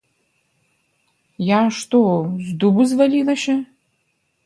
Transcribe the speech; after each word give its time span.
Я 1.49 1.61
што, 1.81 2.01
з 2.49 2.59
дубу 2.65 2.81
звалілася? 2.97 3.53